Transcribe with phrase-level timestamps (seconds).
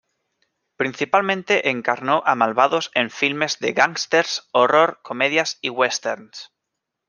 [0.77, 6.51] Principalmente encarnó a malvados en filmes de gángsters, horror, comedias y westerns.